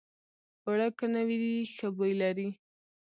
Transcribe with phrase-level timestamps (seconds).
[0.65, 2.49] اوړه که نوي وي، ښه بوی لري